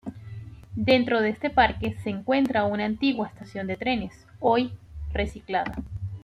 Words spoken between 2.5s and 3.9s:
una antigua estación de